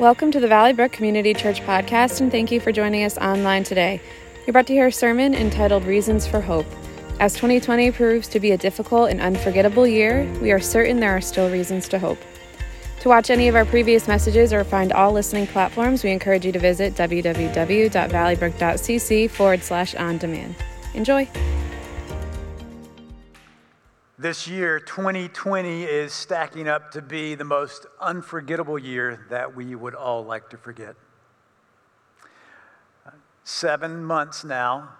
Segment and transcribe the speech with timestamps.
[0.00, 3.64] Welcome to the Valley Brook Community Church podcast, and thank you for joining us online
[3.64, 4.00] today.
[4.38, 6.64] You're about to hear a sermon entitled Reasons for Hope.
[7.18, 11.20] As 2020 proves to be a difficult and unforgettable year, we are certain there are
[11.20, 12.16] still reasons to hope.
[13.00, 16.52] To watch any of our previous messages or find all listening platforms, we encourage you
[16.52, 20.54] to visit www.valleybrook.cc forward slash on demand.
[20.94, 21.28] Enjoy.
[24.20, 29.94] This year, 2020, is stacking up to be the most unforgettable year that we would
[29.94, 30.94] all like to forget.
[33.44, 34.90] Seven months now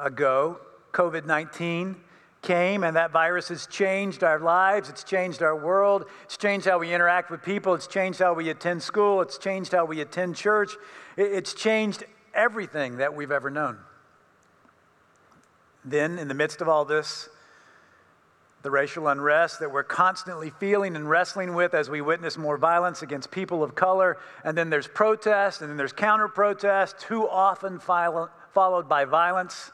[0.00, 0.58] ago,
[0.92, 1.96] COVID 19
[2.40, 4.88] came, and that virus has changed our lives.
[4.88, 6.06] It's changed our world.
[6.24, 7.74] It's changed how we interact with people.
[7.74, 9.20] It's changed how we attend school.
[9.20, 10.70] It's changed how we attend church.
[11.18, 13.76] It's changed everything that we've ever known.
[15.84, 17.28] Then, in the midst of all this,
[18.62, 23.02] the racial unrest that we're constantly feeling and wrestling with as we witness more violence
[23.02, 24.18] against people of color.
[24.44, 29.72] And then there's protest, and then there's counter protest, too often followed by violence.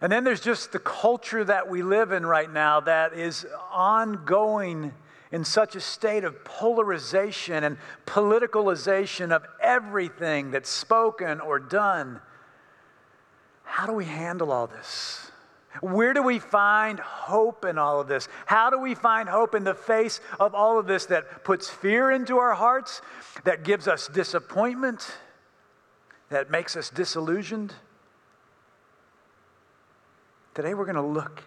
[0.00, 4.92] And then there's just the culture that we live in right now that is ongoing
[5.32, 7.76] in such a state of polarization and
[8.06, 12.20] politicalization of everything that's spoken or done.
[13.64, 15.30] How do we handle all this?
[15.80, 18.28] Where do we find hope in all of this?
[18.46, 22.10] How do we find hope in the face of all of this that puts fear
[22.10, 23.02] into our hearts,
[23.44, 25.06] that gives us disappointment,
[26.30, 27.74] that makes us disillusioned?
[30.54, 31.42] Today we're going to look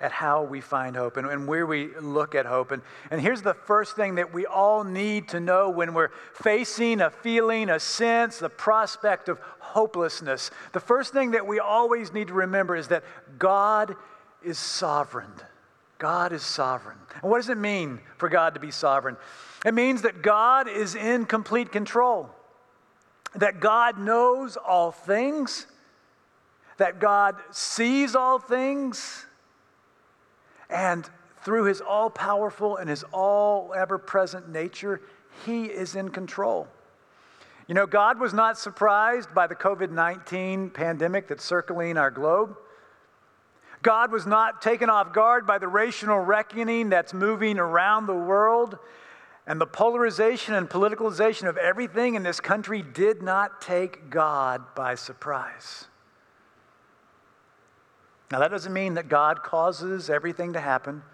[0.00, 2.72] at how we find hope and, and where we look at hope.
[2.72, 7.00] And, and here's the first thing that we all need to know when we're facing
[7.00, 10.50] a feeling, a sense, the prospect of hopelessness.
[10.72, 13.04] The first thing that we always need to remember is that
[13.38, 13.96] God
[14.42, 15.32] is sovereign.
[15.98, 16.98] God is sovereign.
[17.22, 19.16] And what does it mean for God to be sovereign?
[19.64, 22.28] It means that God is in complete control,
[23.36, 25.66] that God knows all things,
[26.76, 29.24] that God sees all things,
[30.70, 31.08] and
[31.44, 35.00] through his all powerful and his all ever present nature,
[35.44, 36.68] he is in control.
[37.66, 42.56] You know, God was not surprised by the COVID 19 pandemic that's circling our globe.
[43.82, 48.78] God was not taken off guard by the racial reckoning that's moving around the world.
[49.46, 54.94] And the polarization and politicalization of everything in this country did not take God by
[54.94, 55.86] surprise.
[58.34, 61.04] Now, that doesn't mean that God causes everything to happen.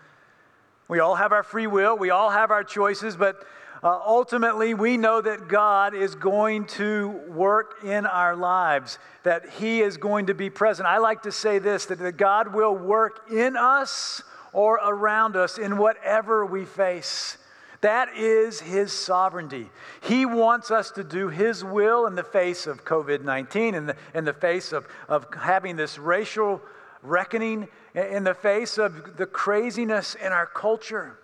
[0.89, 3.45] We all have our free will, we all have our choices, but
[3.83, 9.83] uh, ultimately, we know that God is going to work in our lives, that He
[9.83, 10.89] is going to be present.
[10.89, 14.23] I like to say this that, that God will work in us
[14.55, 17.37] or around us in whatever we face.
[17.83, 19.69] That is His sovereignty.
[20.01, 23.97] He wants us to do His will in the face of COVID 19, in the,
[24.15, 26.63] in the face of, of having this racial
[27.03, 31.19] reckoning, in the face of the craziness in our culture.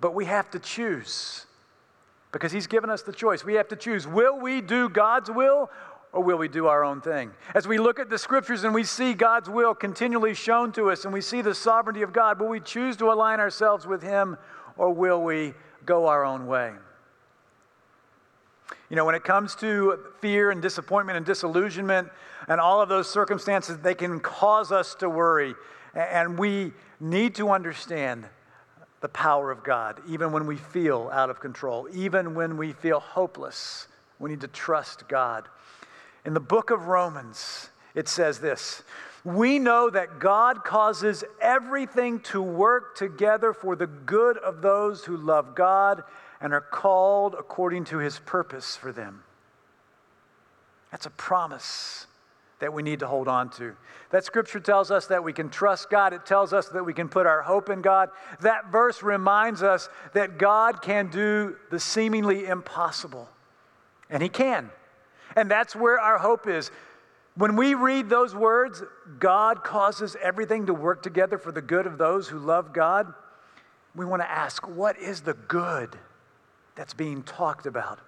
[0.00, 1.46] But we have to choose
[2.32, 3.44] because He's given us the choice.
[3.44, 5.70] We have to choose will we do God's will
[6.12, 7.30] or will we do our own thing?
[7.54, 11.04] As we look at the scriptures and we see God's will continually shown to us
[11.04, 14.38] and we see the sovereignty of God, will we choose to align ourselves with Him
[14.76, 15.54] or will we
[15.84, 16.72] go our own way?
[18.88, 22.08] You know, when it comes to fear and disappointment and disillusionment
[22.48, 25.54] and all of those circumstances, they can cause us to worry.
[25.94, 28.24] And we need to understand
[29.00, 33.00] the power of God, even when we feel out of control, even when we feel
[33.00, 33.86] hopeless.
[34.18, 35.46] We need to trust God.
[36.24, 38.82] In the book of Romans, it says this
[39.24, 45.16] We know that God causes everything to work together for the good of those who
[45.16, 46.02] love God
[46.40, 49.22] and are called according to his purpose for them.
[50.90, 52.07] That's a promise
[52.60, 53.74] that we need to hold on to.
[54.10, 56.12] That scripture tells us that we can trust God.
[56.12, 58.10] It tells us that we can put our hope in God.
[58.40, 63.28] That verse reminds us that God can do the seemingly impossible.
[64.10, 64.70] And He can.
[65.36, 66.70] And that's where our hope is.
[67.36, 68.82] When we read those words,
[69.20, 73.14] God causes everything to work together for the good of those who love God.
[73.94, 75.96] We want to ask, what is the good
[76.74, 78.00] that's being talked about?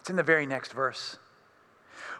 [0.00, 1.18] It's in the very next verse.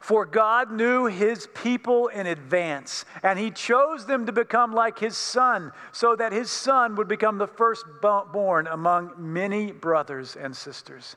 [0.00, 5.16] For God knew his people in advance, and he chose them to become like his
[5.16, 11.16] son, so that his son would become the firstborn among many brothers and sisters.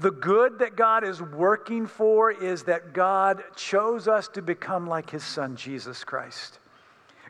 [0.00, 5.10] The good that God is working for is that God chose us to become like
[5.10, 6.60] his son, Jesus Christ.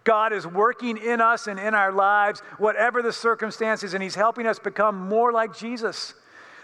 [0.04, 4.46] God is working in us and in our lives, whatever the circumstances, and he's helping
[4.46, 6.14] us become more like Jesus.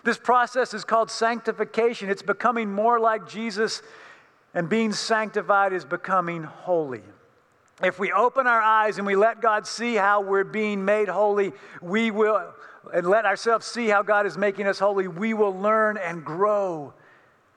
[0.04, 2.10] This process is called sanctification.
[2.10, 3.82] It's becoming more like Jesus,
[4.54, 7.02] and being sanctified is becoming holy.
[7.82, 11.52] If we open our eyes and we let God see how we're being made holy,
[11.80, 12.52] we will,
[12.92, 16.92] and let ourselves see how God is making us holy, we will learn and grow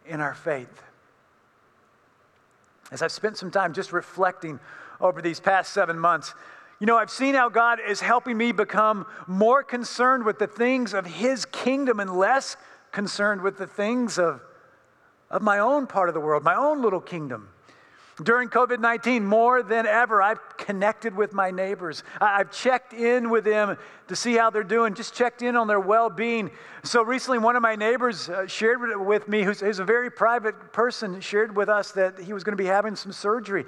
[0.05, 0.83] in our faith.
[2.91, 4.59] As I've spent some time just reflecting
[4.99, 6.33] over these past seven months,
[6.79, 10.93] you know, I've seen how God is helping me become more concerned with the things
[10.93, 12.57] of His kingdom and less
[12.91, 14.41] concerned with the things of,
[15.31, 17.47] of my own part of the world, my own little kingdom.
[18.21, 22.03] During COVID 19, more than ever, I've connected with my neighbors.
[22.19, 23.77] I've checked in with them
[24.09, 26.51] to see how they're doing, just checked in on their well being.
[26.83, 30.73] So recently, one of my neighbors uh, shared with me, who's, who's, a very private
[30.73, 33.65] person, shared with us that he was going to be having some surgery.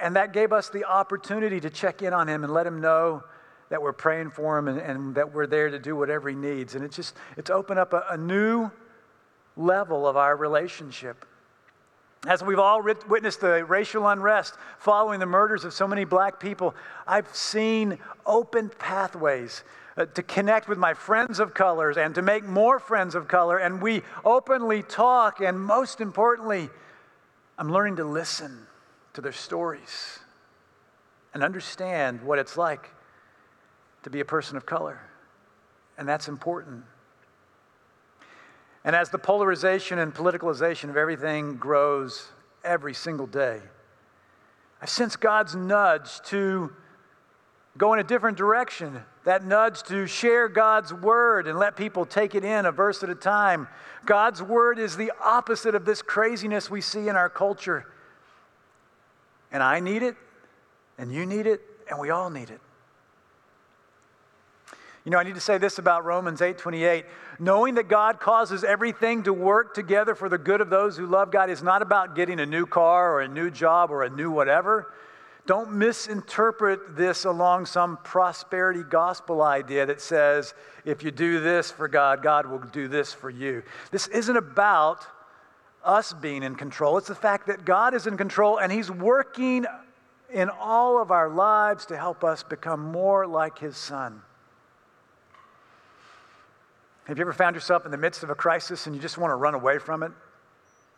[0.00, 3.24] And that gave us the opportunity to check in on him and let him know
[3.70, 6.74] that we're praying for him and, and that we're there to do whatever he needs.
[6.74, 8.70] And it's just, it's opened up a, a new
[9.58, 11.26] level of our relationship.
[12.26, 16.74] As we've all witnessed the racial unrest following the murders of so many black people,
[17.06, 19.62] I've seen open pathways
[19.96, 23.58] uh, to connect with my friends of colors and to make more friends of color.
[23.58, 26.70] And we openly talk, and most importantly,
[27.56, 28.66] I'm learning to listen
[29.14, 30.18] to their stories
[31.34, 32.90] and understand what it's like
[34.02, 35.00] to be a person of color.
[35.96, 36.84] And that's important.
[38.88, 42.28] And as the polarization and politicalization of everything grows
[42.64, 43.60] every single day,
[44.80, 46.72] I sense God's nudge to
[47.76, 48.98] go in a different direction.
[49.24, 53.10] That nudge to share God's word and let people take it in a verse at
[53.10, 53.68] a time.
[54.06, 57.84] God's word is the opposite of this craziness we see in our culture.
[59.52, 60.16] And I need it,
[60.96, 61.60] and you need it,
[61.90, 62.60] and we all need it.
[65.08, 67.06] You know, I need to say this about Romans 8:28.
[67.38, 71.30] Knowing that God causes everything to work together for the good of those who love
[71.30, 74.30] God is not about getting a new car or a new job or a new
[74.30, 74.92] whatever.
[75.46, 80.52] Don't misinterpret this along some prosperity gospel idea that says,
[80.84, 83.62] if you do this for God, God will do this for you.
[83.90, 85.06] This isn't about
[85.82, 86.98] us being in control.
[86.98, 89.64] It's the fact that God is in control and He's working
[90.30, 94.20] in all of our lives to help us become more like His Son.
[97.08, 99.30] Have you ever found yourself in the midst of a crisis and you just want
[99.30, 100.12] to run away from it?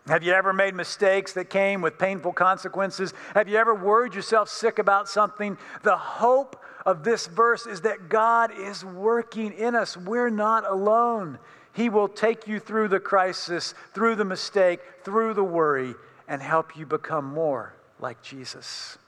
[0.08, 3.14] Have you ever made mistakes that came with painful consequences?
[3.34, 5.56] Have you ever worried yourself sick about something?
[5.84, 9.96] The hope of this verse is that God is working in us.
[9.96, 11.38] We're not alone.
[11.74, 15.94] He will take you through the crisis, through the mistake, through the worry,
[16.26, 18.98] and help you become more like Jesus.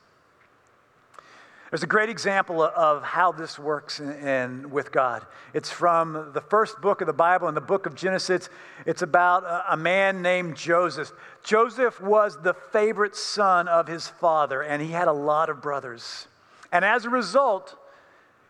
[1.73, 5.25] There's a great example of how this works in, in, with God.
[5.55, 8.51] It's from the first book of the Bible, in the book of Genesis.
[8.85, 11.11] It's about a, a man named Joseph.
[11.43, 16.27] Joseph was the favorite son of his father, and he had a lot of brothers.
[16.71, 17.75] And as a result,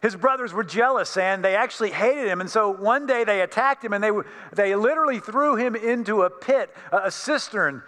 [0.01, 2.41] his brothers were jealous and they actually hated him.
[2.41, 4.11] And so one day they attacked him and they,
[4.53, 7.85] they literally threw him into a pit, a, a cistern.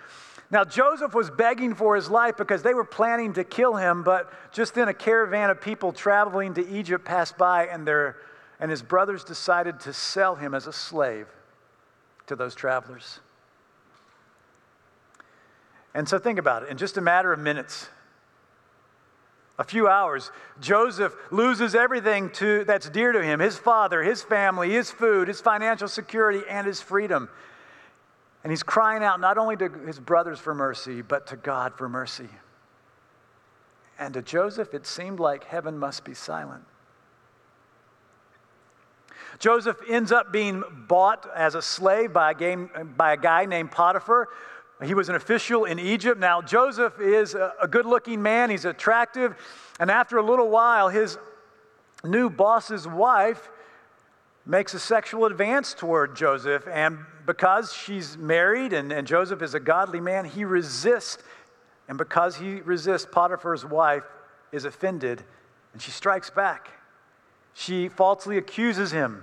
[0.54, 4.32] Now, Joseph was begging for his life because they were planning to kill him, but
[4.52, 8.18] just then a caravan of people traveling to Egypt passed by, and, their,
[8.60, 11.26] and his brothers decided to sell him as a slave
[12.28, 13.18] to those travelers.
[15.92, 16.68] And so think about it.
[16.68, 17.88] In just a matter of minutes,
[19.58, 24.70] a few hours, Joseph loses everything to, that's dear to him his father, his family,
[24.70, 27.28] his food, his financial security, and his freedom.
[28.44, 31.88] And he's crying out not only to his brothers for mercy, but to God for
[31.88, 32.28] mercy.
[33.98, 36.64] And to Joseph, it seemed like heaven must be silent.
[39.38, 43.70] Joseph ends up being bought as a slave by a, game, by a guy named
[43.70, 44.28] Potiphar.
[44.82, 46.20] He was an official in Egypt.
[46.20, 49.36] Now, Joseph is a, a good looking man, he's attractive.
[49.80, 51.16] And after a little while, his
[52.04, 53.48] new boss's wife
[54.46, 56.66] makes a sexual advance toward Joseph.
[56.70, 61.22] And because she's married and, and Joseph is a godly man, he resists.
[61.88, 64.04] And because he resists, Potiphar's wife
[64.52, 65.22] is offended
[65.72, 66.70] and she strikes back.
[67.54, 69.22] She falsely accuses him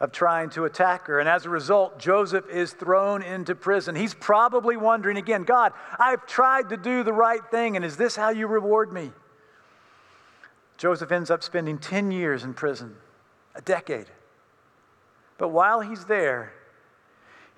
[0.00, 1.20] of trying to attack her.
[1.20, 3.94] And as a result, Joseph is thrown into prison.
[3.94, 8.16] He's probably wondering again, God, I've tried to do the right thing, and is this
[8.16, 9.12] how you reward me?
[10.78, 12.96] Joseph ends up spending 10 years in prison,
[13.54, 14.06] a decade.
[15.38, 16.52] But while he's there,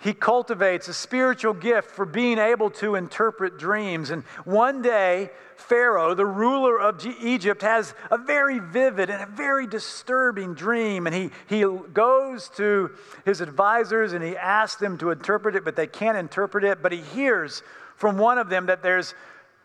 [0.02, 4.10] he cultivates a spiritual gift for being able to interpret dreams.
[4.10, 9.66] And one day, Pharaoh, the ruler of Egypt, has a very vivid and a very
[9.68, 11.06] disturbing dream.
[11.06, 12.90] And he, he goes to
[13.24, 16.82] his advisors and he asks them to interpret it, but they can't interpret it.
[16.82, 17.62] But he hears
[17.94, 19.14] from one of them that there's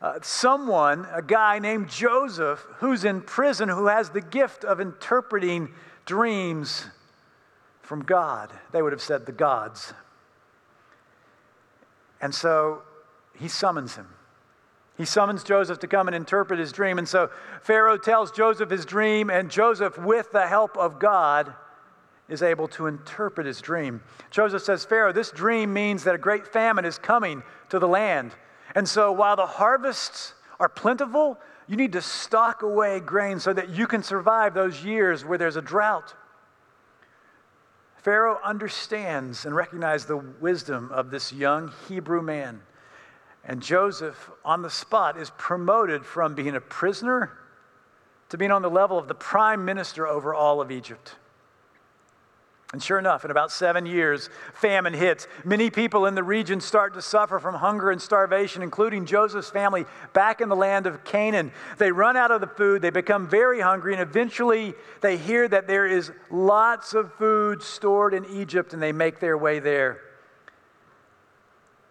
[0.03, 5.73] uh, someone, a guy named Joseph, who's in prison who has the gift of interpreting
[6.07, 6.87] dreams
[7.83, 8.51] from God.
[8.71, 9.93] They would have said the gods.
[12.19, 12.81] And so
[13.37, 14.07] he summons him.
[14.97, 16.97] He summons Joseph to come and interpret his dream.
[16.97, 17.29] And so
[17.61, 21.53] Pharaoh tells Joseph his dream, and Joseph, with the help of God,
[22.27, 24.01] is able to interpret his dream.
[24.31, 28.33] Joseph says, Pharaoh, this dream means that a great famine is coming to the land.
[28.73, 31.37] And so while the harvests are plentiful,
[31.67, 35.57] you need to stock away grain so that you can survive those years where there's
[35.57, 36.13] a drought.
[37.97, 42.61] Pharaoh understands and recognizes the wisdom of this young Hebrew man.
[43.43, 47.37] And Joseph, on the spot, is promoted from being a prisoner
[48.29, 51.15] to being on the level of the prime minister over all of Egypt.
[52.73, 55.25] And sure enough, in about seven years, famine hits.
[55.45, 59.85] Many people in the region start to suffer from hunger and starvation, including Joseph's family
[60.11, 61.53] back in the land of Canaan.
[61.77, 65.67] They run out of the food, they become very hungry, and eventually they hear that
[65.67, 70.01] there is lots of food stored in Egypt, and they make their way there.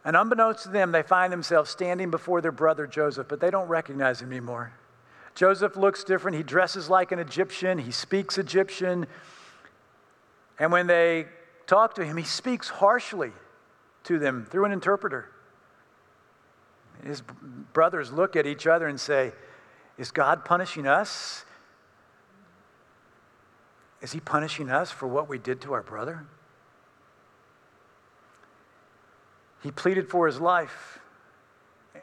[0.04, 3.68] And unbeknownst to them, they find themselves standing before their brother Joseph, but they don't
[3.68, 4.72] recognize him anymore.
[5.34, 6.36] Joseph looks different.
[6.36, 9.06] He dresses like an Egyptian, he speaks Egyptian.
[10.58, 11.26] And when they
[11.66, 13.32] talk to him, he speaks harshly
[14.04, 15.28] to them through an interpreter.
[17.04, 17.22] His
[17.72, 19.32] brothers look at each other and say,
[19.98, 21.44] Is God punishing us?
[24.00, 26.26] Is he punishing us for what we did to our brother?
[29.62, 31.00] He pleaded for his life,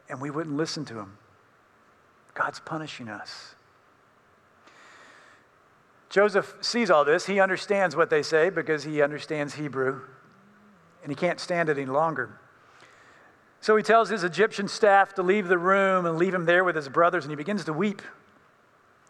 [0.09, 1.17] and we wouldn't listen to him.
[2.33, 3.55] God's punishing us.
[6.13, 7.25] Joseph sees all this.
[7.25, 10.01] He understands what they say because he understands Hebrew,
[11.01, 12.39] and he can't stand it any longer.
[13.61, 16.75] So he tells his Egyptian staff to leave the room and leave him there with
[16.75, 18.03] his brothers, and he begins to weep.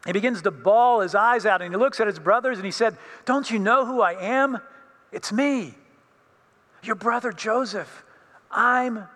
[0.06, 2.72] He begins to bawl his eyes out, and he looks at his brothers and he
[2.72, 2.96] said,
[3.26, 4.60] Don't you know who I am?
[5.12, 5.76] It's me,
[6.84, 8.06] your brother Joseph.
[8.50, 9.10] I'm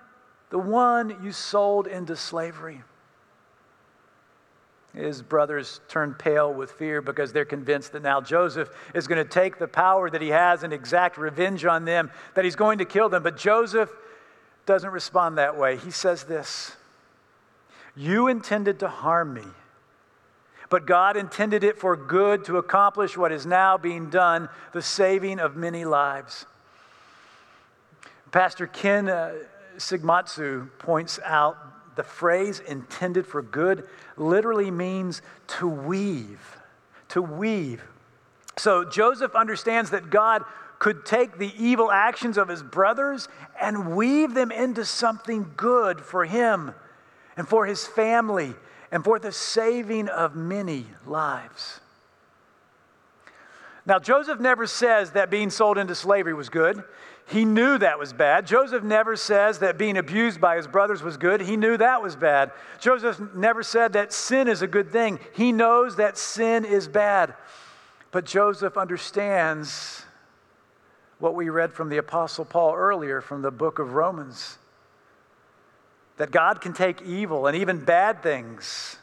[0.50, 2.84] the one you sold into slavery.
[4.98, 9.30] His brothers turn pale with fear because they're convinced that now Joseph is going to
[9.30, 12.86] take the power that he has and exact revenge on them, that he's going to
[12.86, 13.22] kill them.
[13.22, 13.92] But Joseph
[14.66, 15.78] doesn't respond that way.
[15.78, 16.76] He says this
[17.96, 19.46] You intended to harm me,
[20.70, 25.40] but God intended it for good to accomplish what is now being done the saving
[25.40, 26.48] of many lives.
[28.32, 29.36] Pastor Ken uh,
[29.78, 31.58] Shigematsu points out
[31.98, 33.86] the phrase intended for good
[34.16, 36.58] literally means to weave,
[37.10, 37.84] to weave.
[38.56, 40.44] So Joseph understands that God
[40.80, 43.28] could take the evil actions of his brothers
[43.60, 46.74] and weave them into something good for him
[47.36, 48.54] and for his family
[48.92, 51.82] and for the saving of many lives.
[53.86, 56.84] Now, Joseph never says that being sold into slavery was good.
[57.28, 58.48] He knew that was bad.
[58.48, 61.42] Joseph never says that being abused by his brothers was good.
[61.42, 62.52] He knew that was bad.
[62.80, 65.20] Joseph never said that sin is a good thing.
[65.34, 67.34] He knows that sin is bad.
[68.12, 70.04] But Joseph understands
[71.20, 74.58] what we read from the Apostle Paul earlier from the book of Romans
[76.16, 78.98] that God can take evil and even bad things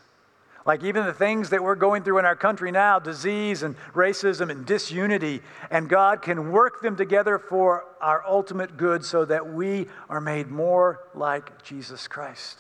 [0.67, 4.51] like even the things that we're going through in our country now disease and racism
[4.51, 9.87] and disunity and God can work them together for our ultimate good so that we
[10.09, 12.59] are made more like Jesus Christ.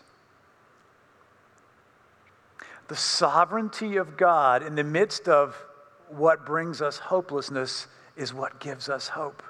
[2.89, 5.57] The sovereignty of God in the midst of
[6.09, 9.43] what brings us hopelessness is what gives us hope.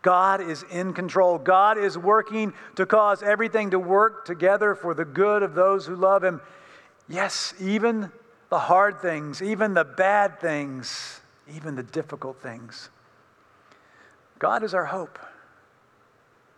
[0.00, 1.38] God is in control.
[1.38, 5.96] God is working to cause everything to work together for the good of those who
[5.96, 6.40] love Him.
[7.08, 8.12] Yes, even
[8.50, 11.20] the hard things, even the bad things,
[11.54, 12.90] even the difficult things.
[14.38, 15.18] God is our hope.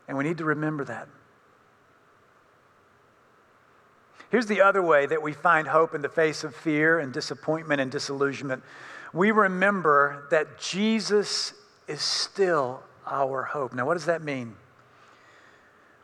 [0.08, 1.08] And we need to remember that.
[4.30, 7.80] Here's the other way that we find hope in the face of fear and disappointment
[7.80, 8.62] and disillusionment.
[9.12, 11.52] We remember that Jesus
[11.88, 13.74] is still our hope.
[13.74, 14.54] Now, what does that mean?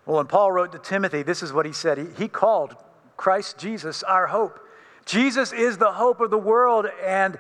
[0.05, 1.99] Well, when Paul wrote to Timothy, this is what he said.
[1.99, 2.77] He, he called
[3.17, 4.61] Christ Jesus, our hope.
[5.05, 7.39] Jesus is the hope of the world, and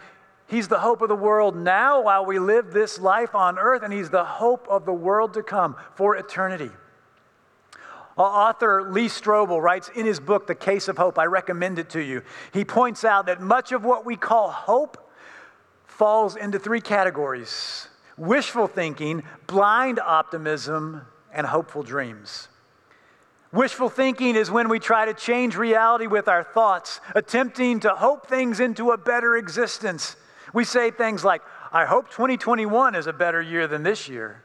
[0.48, 3.92] He's the hope of the world now while we live this life on earth, and
[3.92, 6.70] He's the hope of the world to come for eternity.
[8.16, 12.00] Author Lee Strobel writes in his book, The Case of Hope, I recommend it to
[12.00, 12.22] you.
[12.52, 15.12] He points out that much of what we call hope
[15.84, 21.02] falls into three categories wishful thinking, blind optimism,
[21.32, 22.48] and hopeful dreams.
[23.52, 28.26] Wishful thinking is when we try to change reality with our thoughts, attempting to hope
[28.26, 30.16] things into a better existence.
[30.52, 34.42] We say things like, I hope 2021 is a better year than this year,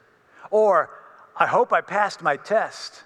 [0.50, 0.90] or
[1.36, 3.04] I hope I passed my test.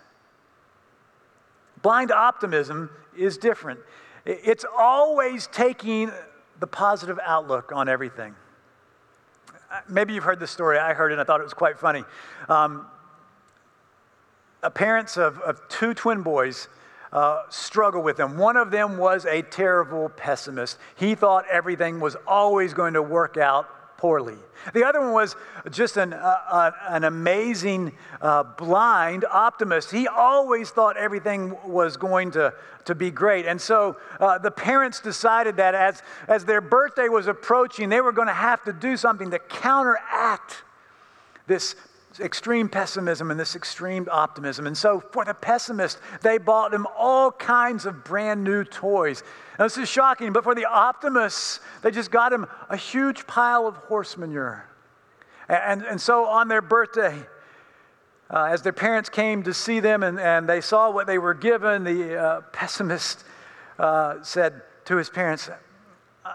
[1.81, 3.79] Blind optimism is different.
[4.25, 6.11] It's always taking
[6.59, 8.35] the positive outlook on everything.
[9.71, 10.77] Uh, maybe you've heard this story.
[10.79, 12.03] I heard it and I thought it was quite funny.
[12.49, 12.87] Um,
[14.73, 16.67] parents of, of, two twin boys
[17.11, 18.37] uh, struggle with them.
[18.37, 20.77] One of them was a terrible pessimist.
[20.95, 24.37] He thought everything was always going to work out poorly.
[24.73, 25.35] The other one was
[25.71, 26.17] just an, uh,
[26.49, 29.91] uh, an amazing uh, blind optimist.
[29.91, 32.53] He always thought everything was going to,
[32.85, 33.45] to be great.
[33.45, 38.11] And so uh, the parents decided that as, as their birthday was approaching, they were
[38.11, 40.63] going to have to do something to counteract
[41.47, 41.75] this
[42.19, 44.67] extreme pessimism and this extreme optimism.
[44.67, 49.23] And so, for the pessimist, they bought him all kinds of brand new toys.
[49.57, 53.67] Now, this is shocking, but for the optimists, they just got him a huge pile
[53.67, 54.65] of horse manure.
[55.49, 57.19] And, and so, on their birthday,
[58.29, 61.33] uh, as their parents came to see them and, and they saw what they were
[61.33, 63.23] given, the uh, pessimist
[63.77, 65.49] uh, said to his parents,
[66.23, 66.33] uh,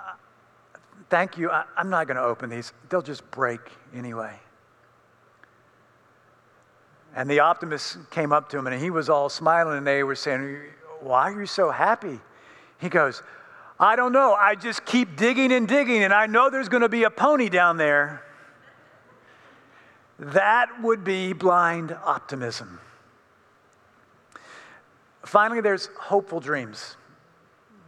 [1.09, 2.73] Thank you, I, I'm not going to open these.
[2.89, 3.61] They'll just break
[3.93, 4.39] anyway.
[7.15, 10.15] And the optimist came up to him and he was all smiling and they were
[10.15, 10.59] saying,
[11.01, 12.21] Why are you so happy?
[12.79, 13.23] He goes,
[13.79, 14.35] I don't know.
[14.35, 17.49] I just keep digging and digging and I know there's going to be a pony
[17.49, 18.23] down there.
[20.19, 22.79] That would be blind optimism.
[25.25, 26.97] Finally, there's hopeful dreams.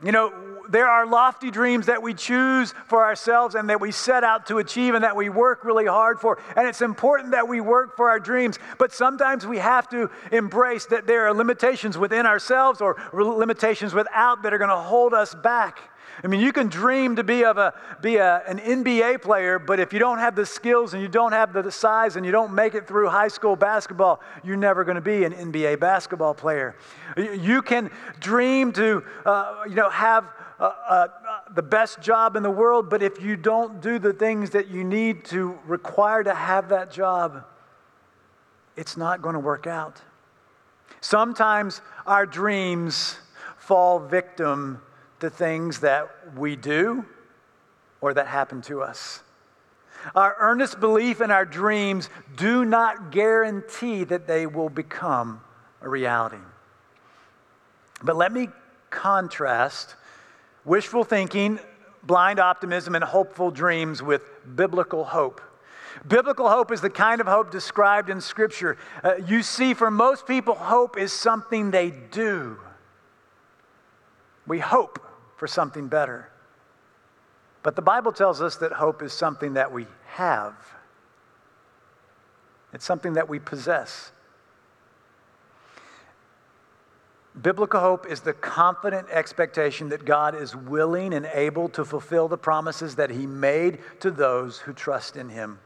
[0.02, 4.24] You know, there are lofty dreams that we choose for ourselves and that we set
[4.24, 6.38] out to achieve and that we work really hard for.
[6.56, 10.86] And it's important that we work for our dreams, but sometimes we have to embrace
[10.86, 15.34] that there are limitations within ourselves or limitations without that are going to hold us
[15.34, 15.91] back.
[16.24, 19.80] I mean, you can dream to be of a be a, an NBA player, but
[19.80, 22.54] if you don't have the skills and you don't have the size and you don't
[22.54, 26.76] make it through high school basketball, you're never going to be an NBA basketball player.
[27.16, 30.26] You can dream to, uh, you know, have
[30.60, 31.08] uh, uh,
[31.54, 34.84] the best job in the world, but if you don't do the things that you
[34.84, 37.44] need to require to have that job,
[38.76, 40.00] it's not going to work out.
[41.00, 43.18] Sometimes our dreams
[43.58, 44.80] fall victim
[45.22, 47.04] to things that we do
[48.00, 49.22] or that happen to us.
[50.16, 55.40] Our earnest belief in our dreams do not guarantee that they will become
[55.80, 56.42] a reality.
[58.02, 58.48] But let me
[58.90, 59.94] contrast
[60.64, 61.60] wishful thinking,
[62.02, 64.22] blind optimism, and hopeful dreams with
[64.56, 65.40] biblical hope.
[66.08, 68.76] Biblical hope is the kind of hope described in Scripture.
[69.04, 72.58] Uh, you see, for most people, hope is something they do.
[74.48, 74.98] We hope
[75.42, 76.28] for something better.
[77.64, 80.54] But the Bible tells us that hope is something that we have,
[82.72, 84.12] it's something that we possess.
[87.42, 92.38] Biblical hope is the confident expectation that God is willing and able to fulfill the
[92.38, 95.58] promises that He made to those who trust in Him.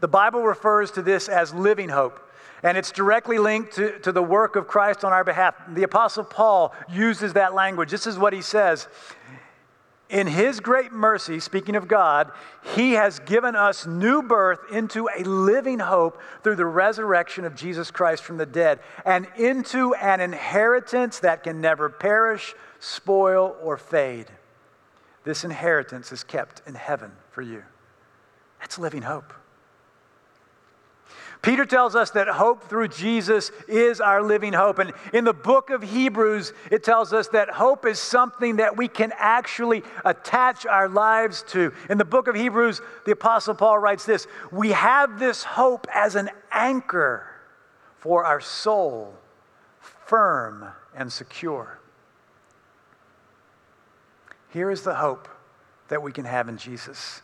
[0.00, 2.28] The Bible refers to this as living hope.
[2.62, 5.54] And it's directly linked to, to the work of Christ on our behalf.
[5.68, 7.90] The Apostle Paul uses that language.
[7.90, 8.86] This is what he says
[10.10, 12.30] In his great mercy, speaking of God,
[12.74, 17.90] he has given us new birth into a living hope through the resurrection of Jesus
[17.90, 24.26] Christ from the dead, and into an inheritance that can never perish, spoil, or fade.
[25.24, 27.62] This inheritance is kept in heaven for you.
[28.60, 29.32] That's living hope.
[31.42, 34.78] Peter tells us that hope through Jesus is our living hope.
[34.78, 38.88] And in the book of Hebrews, it tells us that hope is something that we
[38.88, 41.72] can actually attach our lives to.
[41.88, 46.14] In the book of Hebrews, the Apostle Paul writes this We have this hope as
[46.14, 47.26] an anchor
[47.96, 49.14] for our soul,
[49.78, 51.78] firm and secure.
[54.50, 55.28] Here is the hope
[55.88, 57.22] that we can have in Jesus.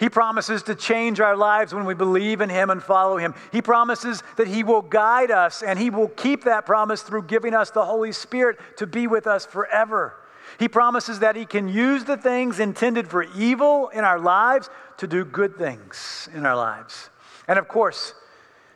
[0.00, 3.34] He promises to change our lives when we believe in Him and follow Him.
[3.52, 7.52] He promises that He will guide us, and He will keep that promise through giving
[7.52, 10.14] us the Holy Spirit to be with us forever.
[10.58, 15.06] He promises that He can use the things intended for evil in our lives to
[15.06, 17.10] do good things in our lives.
[17.46, 18.14] And of course,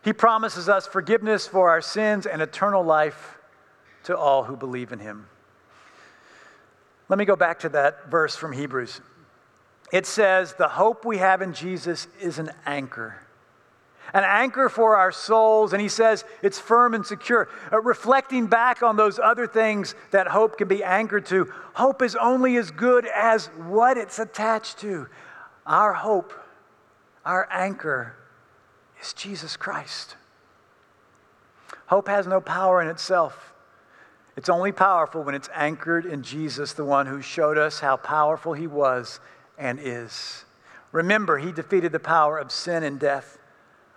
[0.03, 3.39] He promises us forgiveness for our sins and eternal life
[4.03, 5.27] to all who believe in Him.
[7.09, 9.01] Let me go back to that verse from Hebrews.
[9.95, 13.25] It says, The hope we have in Jesus is an anchor
[14.15, 15.73] an anchor for our souls.
[15.73, 17.49] And he says it's firm and secure.
[17.71, 22.17] Uh, reflecting back on those other things that hope can be anchored to, hope is
[22.17, 25.09] only as good as what it's attached to.
[25.67, 26.33] Our hope,
[27.25, 28.15] our anchor,
[29.03, 30.17] is Jesus Christ.
[31.87, 33.53] Hope has no power in itself.
[34.37, 38.53] It's only powerful when it's anchored in Jesus, the one who showed us how powerful
[38.53, 39.21] he was
[39.59, 40.45] and is.
[40.93, 43.39] Remember, he defeated the power of sin and death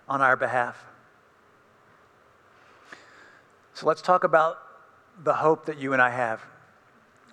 [0.08, 0.84] on our behalf.
[3.74, 4.58] So let's talk about
[5.22, 6.42] the hope that you and I have.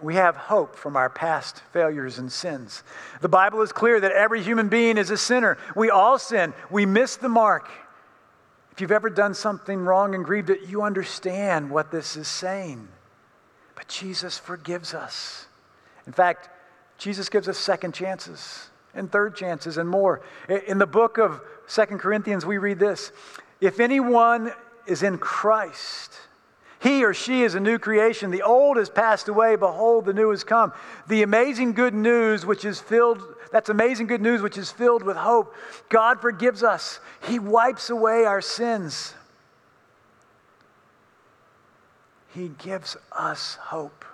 [0.02, 2.84] We have hope from our past failures and sins.
[3.22, 5.58] The Bible is clear that every human being is a sinner.
[5.76, 7.70] We all sin, we miss the mark.
[8.72, 12.90] If you've ever done something wrong and grieved it, you understand what this is saying.
[13.74, 15.46] But Jesus forgives us.
[16.06, 16.50] In fact,
[16.98, 20.22] Jesus gives us second chances and third chances and more.
[20.68, 23.12] In the book of Second Corinthians, we read this
[23.62, 24.52] If anyone
[24.88, 26.14] is in Christ,
[26.80, 28.32] he or she is a new creation.
[28.32, 29.56] The old has passed away.
[29.56, 30.72] Behold, the new has come.
[31.08, 35.18] The amazing good news, which is filled, that's amazing good news, which is filled with
[35.18, 35.56] hope.
[35.90, 39.14] God forgives us, He wipes away our sins.
[42.34, 44.06] He gives us hope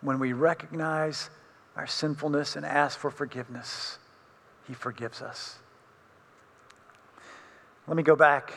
[0.00, 1.30] when we recognize
[1.76, 3.98] our sinfulness and ask for forgiveness.
[4.66, 5.58] He forgives us.
[7.86, 8.52] Let me go back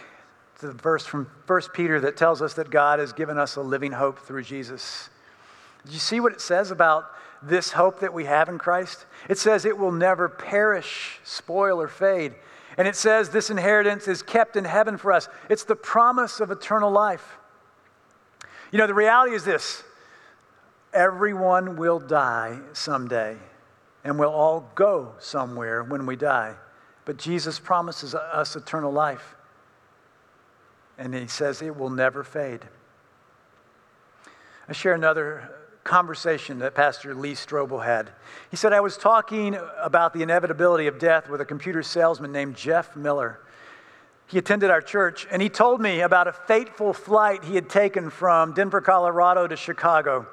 [0.59, 3.61] to the verse from 1 Peter that tells us that God has given us a
[3.61, 5.09] living hope through Jesus.
[5.85, 7.05] Did you see what it says about
[7.41, 9.05] this hope that we have in Christ?
[9.29, 12.35] It says it will never perish, spoil, or fade.
[12.77, 15.27] And it says this inheritance is kept in heaven for us.
[15.49, 17.37] It's the promise of eternal life.
[18.71, 19.83] You know, the reality is this
[20.93, 23.37] everyone will die someday,
[24.03, 26.55] and we'll all go somewhere when we die.
[27.05, 29.35] But Jesus promises us eternal life.
[30.97, 32.61] And he says it will never fade.
[34.69, 35.49] I share another
[35.83, 38.11] conversation that Pastor Lee Strobel had.
[38.51, 42.55] He said, I was talking about the inevitability of death with a computer salesman named
[42.55, 43.39] Jeff Miller.
[44.27, 48.09] He attended our church, and he told me about a fateful flight he had taken
[48.09, 50.27] from Denver, Colorado to Chicago.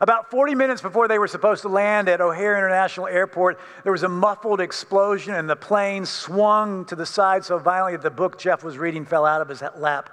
[0.00, 4.02] About 40 minutes before they were supposed to land at O'Hare International Airport, there was
[4.02, 8.38] a muffled explosion and the plane swung to the side so violently that the book
[8.38, 10.10] Jeff was reading fell out of his lap.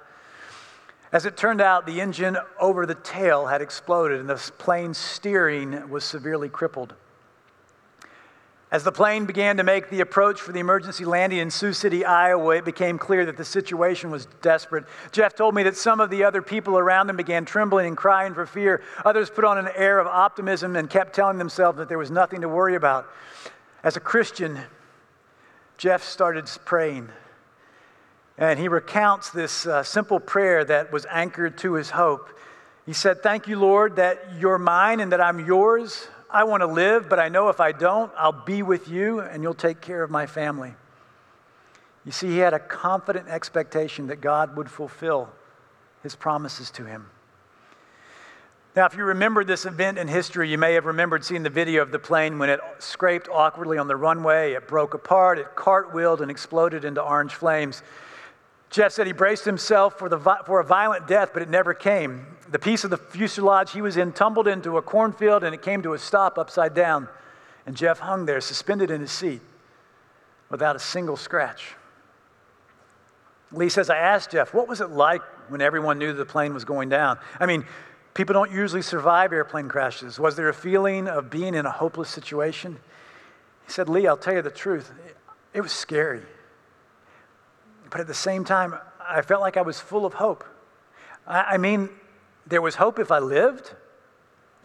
[1.11, 5.89] As it turned out, the engine over the tail had exploded and the plane's steering
[5.89, 6.93] was severely crippled.
[8.71, 12.05] As the plane began to make the approach for the emergency landing in Sioux City,
[12.05, 14.85] Iowa, it became clear that the situation was desperate.
[15.11, 18.33] Jeff told me that some of the other people around him began trembling and crying
[18.33, 18.81] for fear.
[19.03, 22.41] Others put on an air of optimism and kept telling themselves that there was nothing
[22.41, 23.09] to worry about.
[23.83, 24.57] As a Christian,
[25.77, 27.09] Jeff started praying.
[28.37, 32.29] And he recounts this uh, simple prayer that was anchored to his hope.
[32.85, 36.07] He said, Thank you, Lord, that you're mine and that I'm yours.
[36.31, 39.43] I want to live, but I know if I don't, I'll be with you and
[39.43, 40.73] you'll take care of my family.
[42.05, 45.29] You see, he had a confident expectation that God would fulfill
[46.01, 47.07] his promises to him.
[48.73, 51.81] Now, if you remember this event in history, you may have remembered seeing the video
[51.81, 54.53] of the plane when it scraped awkwardly on the runway.
[54.53, 57.83] It broke apart, it cartwheeled, and exploded into orange flames.
[58.71, 62.25] Jeff said he braced himself for, the, for a violent death, but it never came.
[62.49, 65.83] The piece of the fuselage he was in tumbled into a cornfield and it came
[65.83, 67.09] to a stop upside down.
[67.65, 69.41] And Jeff hung there, suspended in his seat,
[70.49, 71.75] without a single scratch.
[73.51, 76.63] Lee says, I asked Jeff, what was it like when everyone knew the plane was
[76.63, 77.19] going down?
[77.41, 77.65] I mean,
[78.13, 80.17] people don't usually survive airplane crashes.
[80.17, 82.79] Was there a feeling of being in a hopeless situation?
[83.65, 84.93] He said, Lee, I'll tell you the truth.
[85.53, 86.21] It was scary.
[87.91, 88.73] But at the same time,
[89.07, 90.43] I felt like I was full of hope.
[91.27, 91.89] I, I mean,
[92.47, 93.75] there was hope if I lived,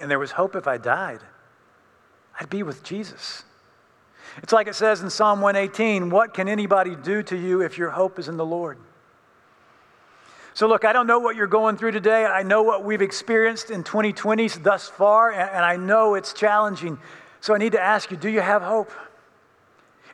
[0.00, 1.20] and there was hope if I died.
[2.40, 3.42] I'd be with Jesus.
[4.42, 7.90] It's like it says in Psalm 118 What can anybody do to you if your
[7.90, 8.78] hope is in the Lord?
[10.54, 12.24] So, look, I don't know what you're going through today.
[12.24, 16.98] I know what we've experienced in 2020 thus far, and I know it's challenging.
[17.40, 18.90] So, I need to ask you do you have hope?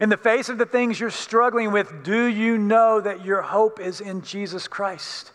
[0.02, 3.80] In the face of the things you're struggling with, do you know that your hope
[3.80, 5.32] is in Jesus Christ?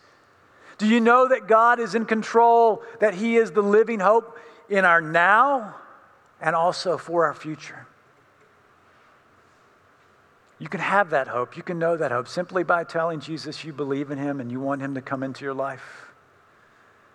[0.76, 4.38] Do you know that God is in control, that He is the living hope?
[4.68, 5.74] in our now
[6.40, 7.86] and also for our future.
[10.58, 11.56] You can have that hope.
[11.56, 14.60] You can know that hope simply by telling Jesus you believe in him and you
[14.60, 16.07] want him to come into your life.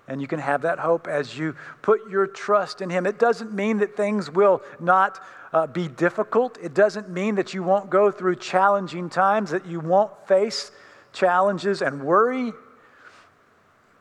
[0.07, 3.05] And you can have that hope as you put your trust in him.
[3.05, 6.57] It doesn't mean that things will not uh, be difficult.
[6.61, 10.71] It doesn't mean that you won't go through challenging times, that you won't face
[11.13, 12.51] challenges and worry.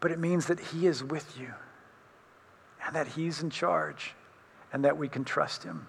[0.01, 1.53] But it means that he is with you
[2.85, 4.15] and that he's in charge
[4.73, 5.87] and that we can trust him.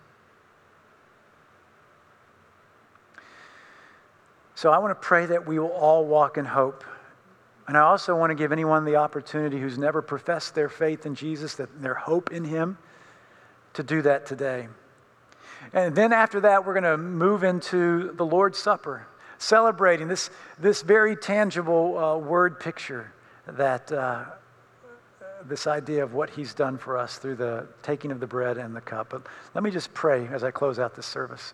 [4.55, 6.83] So I want to pray that we will all walk in hope.
[7.67, 11.15] And I also want to give anyone the opportunity who's never professed their faith in
[11.15, 12.77] Jesus, that their hope in him,
[13.73, 14.67] to do that today.
[15.71, 20.81] And then after that, we're going to move into the Lord's Supper, celebrating this, this
[20.81, 23.13] very tangible uh, word picture
[23.47, 24.25] that uh,
[25.45, 28.75] this idea of what he's done for us through the taking of the bread and
[28.75, 29.09] the cup.
[29.09, 29.23] But
[29.53, 31.53] let me just pray as I close out this service,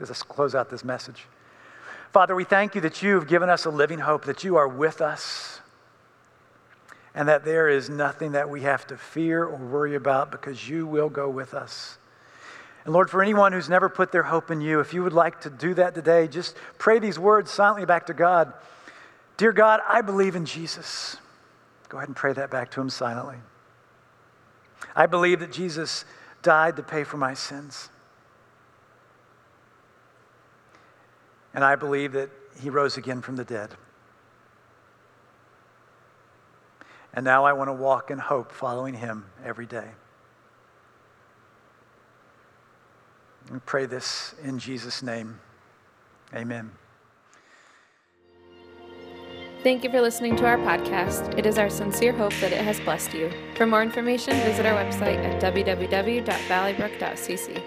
[0.00, 1.26] as I close out this message.
[2.16, 4.66] Father, we thank you that you have given us a living hope, that you are
[4.66, 5.60] with us,
[7.14, 10.86] and that there is nothing that we have to fear or worry about because you
[10.86, 11.98] will go with us.
[12.86, 15.42] And Lord, for anyone who's never put their hope in you, if you would like
[15.42, 18.54] to do that today, just pray these words silently back to God.
[19.36, 21.18] Dear God, I believe in Jesus.
[21.90, 23.36] Go ahead and pray that back to him silently.
[24.94, 26.06] I believe that Jesus
[26.40, 27.90] died to pay for my sins.
[31.56, 33.70] And I believe that he rose again from the dead.
[37.14, 39.88] And now I want to walk in hope following him every day.
[43.50, 45.40] We pray this in Jesus' name.
[46.34, 46.72] Amen.
[49.62, 51.38] Thank you for listening to our podcast.
[51.38, 53.32] It is our sincere hope that it has blessed you.
[53.56, 57.62] For more information, visit our website at www.valleybrook.cc.